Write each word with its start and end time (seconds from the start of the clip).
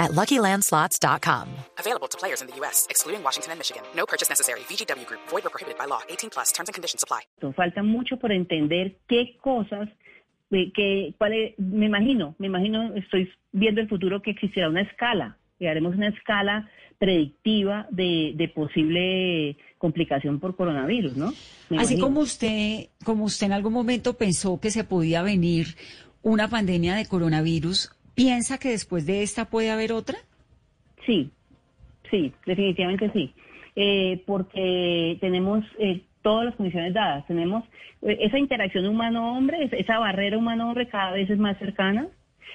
at 0.00 0.10
LuckyLandSlots.com. 0.12 1.46
Available 1.78 2.08
to 2.08 2.18
players 2.18 2.40
in 2.42 2.48
the 2.48 2.56
U.S., 2.62 2.86
excluding 2.90 3.22
Washington 3.22 3.52
and 3.52 3.58
Michigan. 3.60 3.82
No 3.94 4.04
purchase 4.06 4.28
necessary. 4.28 4.60
VGW 4.68 5.06
Group. 5.06 5.20
Void 5.30 5.46
or 5.46 5.50
prohibited 5.50 5.78
by 5.78 5.84
law. 5.86 6.00
18 6.08 6.30
plus. 6.30 6.50
Terms 6.52 6.68
and 6.68 6.74
conditions 6.74 7.04
apply. 7.04 7.20
Falta 7.54 7.82
mucho 7.84 8.16
por 8.16 8.32
entender 8.32 8.96
qué 9.08 9.36
cosas, 9.40 9.88
eh, 10.50 10.72
que, 10.74 11.14
cuál 11.18 11.32
es- 11.34 11.54
me 11.58 11.86
imagino, 11.86 12.34
me 12.38 12.48
imagino, 12.48 12.94
estoy 12.96 13.30
viendo 13.52 13.80
el 13.80 13.88
futuro 13.88 14.20
que 14.22 14.32
existirá 14.32 14.68
una 14.68 14.82
escala, 14.82 15.36
que 15.58 15.68
haremos 15.68 15.94
una 15.94 16.08
escala 16.08 16.68
predictiva 16.98 17.86
de, 17.90 18.32
de 18.36 18.48
posible 18.48 19.56
complicación 19.78 20.38
por 20.40 20.54
coronavirus, 20.56 21.16
¿no? 21.16 21.26
Me 21.70 21.78
Así 21.78 21.94
imagino. 21.94 22.00
como 22.02 22.20
usted, 22.20 22.88
como 23.04 23.24
usted 23.24 23.46
en 23.46 23.52
algún 23.54 23.72
momento 23.72 24.14
pensó 24.18 24.60
que 24.60 24.70
se 24.70 24.84
podía 24.84 25.22
venir 25.22 25.76
una 26.22 26.48
pandemia 26.48 26.94
de 26.96 27.06
coronavirus, 27.06 27.90
¿piensa 28.22 28.58
que 28.58 28.70
después 28.70 29.06
de 29.06 29.22
esta 29.22 29.46
puede 29.46 29.70
haber 29.70 29.92
otra? 29.92 30.18
Sí, 31.06 31.30
sí, 32.10 32.32
definitivamente 32.46 33.10
sí. 33.12 33.32
Eh, 33.76 34.22
porque 34.26 35.16
tenemos 35.20 35.64
eh, 35.78 36.02
todas 36.22 36.44
las 36.46 36.54
condiciones 36.56 36.92
dadas. 36.92 37.26
Tenemos 37.26 37.64
eh, 38.02 38.18
esa 38.20 38.38
interacción 38.38 38.86
humano-hombre, 38.86 39.64
es- 39.64 39.72
esa 39.72 39.98
barrera 39.98 40.36
humano-hombre 40.38 40.88
cada 40.88 41.12
vez 41.12 41.30
es 41.30 41.38
más 41.38 41.56
cercana. 41.58 42.08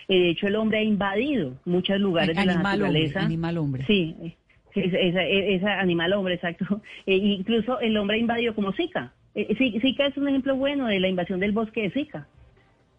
Eh, 0.08 0.20
de 0.20 0.30
hecho, 0.32 0.48
el 0.48 0.56
hombre 0.58 0.80
ha 0.80 0.84
invadido 0.84 1.54
muchos 1.66 2.00
lugares 2.00 2.36
de 2.38 2.46
la 2.46 2.54
Animal 2.54 2.82
hombre, 2.84 2.88
naturaleza. 3.00 3.22
animal 3.26 3.58
hombre. 3.58 3.84
Sí, 3.88 4.16
eh, 4.76 5.56
esa, 5.56 5.80
animal 5.80 6.14
hombre, 6.14 6.36
exacto. 6.36 6.82
Eh, 7.08 7.16
incluso 7.16 7.80
el 7.80 7.96
hombre 7.98 8.18
ha 8.18 8.20
invadido 8.20 8.54
como 8.54 8.72
Zika. 8.74 9.14
Zi- 9.34 9.80
Zika 9.82 10.06
es 10.08 10.18
un 10.18 10.28
ejemplo 10.30 10.56
bueno 10.56 10.86
de 10.88 11.00
la 11.00 11.08
invasión 11.10 11.40
del 11.40 11.52
bosque 11.52 11.82
de 11.84 11.90
Zika 11.92 12.28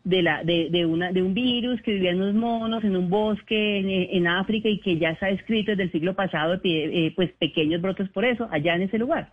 de 0.06 0.22
la 0.22 0.44
de, 0.44 0.68
de 0.70 0.86
una 0.86 1.10
de 1.10 1.20
un 1.20 1.34
virus 1.34 1.82
que 1.82 1.94
vivía 1.94 2.12
en 2.12 2.22
unos 2.22 2.34
monos 2.34 2.84
en 2.84 2.96
un 2.96 3.10
bosque 3.10 3.78
en, 3.78 3.90
en 3.90 4.28
África 4.28 4.68
y 4.68 4.78
que 4.78 4.98
ya 4.98 5.10
está 5.10 5.30
escrito 5.30 5.72
desde 5.72 5.82
el 5.82 5.92
siglo 5.92 6.14
pasado 6.14 6.60
eh, 6.62 7.12
pues 7.16 7.32
pequeños 7.32 7.82
brotes 7.82 8.08
por 8.10 8.24
eso 8.24 8.48
allá 8.52 8.76
en 8.76 8.82
ese 8.82 8.98
lugar 8.98 9.32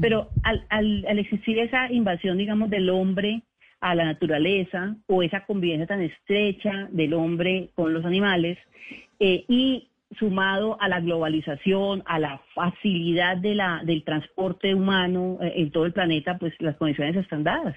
pero 0.00 0.28
al, 0.44 0.64
al, 0.68 1.04
al 1.08 1.18
existir 1.18 1.58
esa 1.58 1.90
invasión 1.90 2.38
digamos 2.38 2.70
del 2.70 2.90
hombre 2.90 3.42
a 3.80 3.96
la 3.96 4.04
naturaleza 4.04 4.94
o 5.08 5.24
esa 5.24 5.44
convivencia 5.46 5.88
tan 5.88 6.02
estrecha 6.02 6.88
del 6.92 7.12
hombre 7.14 7.70
con 7.74 7.92
los 7.92 8.04
animales 8.04 8.56
eh, 9.18 9.44
y 9.48 9.88
sumado 10.16 10.80
a 10.80 10.88
la 10.88 11.00
globalización, 11.00 12.04
a 12.06 12.20
la 12.20 12.40
facilidad 12.54 13.36
de 13.36 13.56
la, 13.56 13.82
del 13.84 14.04
transporte 14.04 14.74
humano 14.74 15.38
eh, 15.42 15.54
en 15.56 15.72
todo 15.72 15.86
el 15.86 15.92
planeta, 15.92 16.38
pues 16.38 16.54
las 16.60 16.76
condiciones 16.76 17.16
están 17.16 17.42
dadas. 17.42 17.76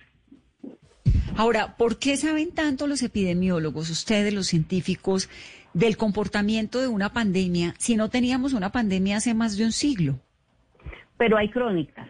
Ahora, 1.38 1.76
¿por 1.78 1.98
qué 1.98 2.18
saben 2.18 2.54
tanto 2.54 2.88
los 2.88 3.02
epidemiólogos, 3.04 3.90
ustedes, 3.90 4.34
los 4.34 4.48
científicos, 4.48 5.30
del 5.74 5.98
comportamiento 5.98 6.80
de 6.80 6.88
una 6.88 7.14
pandemia 7.14 7.74
si 7.78 7.96
no 7.96 8.10
teníamos 8.10 8.54
una 8.54 8.72
pandemia 8.72 9.18
hace 9.18 9.34
más 9.34 9.58
de 9.58 9.66
un 9.66 9.72
siglo? 9.72 10.20
pero 11.22 11.38
hay 11.38 11.50
crónicas, 11.50 12.08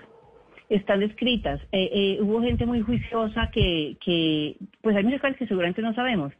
están 0.70 1.04
escritas. 1.04 1.60
Eh, 1.74 1.90
eh, 1.92 2.22
hubo 2.22 2.42
gente 2.42 2.66
muy 2.66 2.80
juiciosa 2.80 3.50
que, 3.52 3.98
que, 4.00 4.56
pues 4.80 4.96
hay 4.96 5.04
muchas 5.04 5.20
cosas 5.20 5.36
que 5.36 5.48
seguramente 5.48 5.82
no 5.82 5.94
sabemos, 5.94 6.32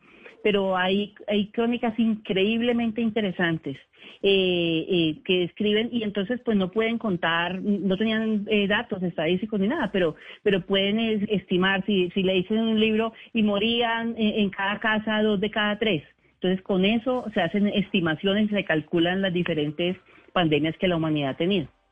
pero 0.44 0.78
hay, 0.78 1.14
hay 1.28 1.48
crónicas 1.52 1.98
increíblemente 2.00 3.02
interesantes 3.02 3.78
eh, 4.24 4.86
eh, 4.90 5.22
que 5.26 5.44
escriben 5.44 5.90
y 5.92 6.04
entonces 6.04 6.40
pues 6.46 6.56
no 6.58 6.72
pueden 6.72 6.98
contar, 6.98 7.62
no 7.62 7.98
tenían 7.98 8.46
eh, 8.50 8.68
datos 8.68 9.02
estadísticos 9.02 9.60
ni 9.60 9.68
nada, 9.68 9.92
pero, 9.92 10.16
pero 10.44 10.62
pueden 10.62 11.00
estimar 11.30 11.84
si, 11.86 12.10
si 12.12 12.24
le 12.24 12.34
dicen 12.34 12.60
un 12.60 12.80
libro 12.80 13.14
y 13.34 13.44
morían 13.44 14.16
eh, 14.18 14.42
en 14.42 14.50
cada 14.50 14.80
casa 14.80 15.22
dos 15.24 15.40
de 15.40 15.50
cada 15.50 15.80
tres. 15.80 16.04
Entonces 16.36 16.62
con 16.62 16.86
eso 16.86 17.26
se 17.34 17.42
hacen 17.42 17.68
estimaciones, 17.68 18.50
se 18.50 18.64
calculan 18.64 19.22
las 19.22 19.34
diferentes 19.34 19.98
pandemias 20.34 20.78
que 20.78 20.88
la 20.88 20.98
humanidad 20.98 21.32
ha 21.32 21.38
tenido. 21.38 21.68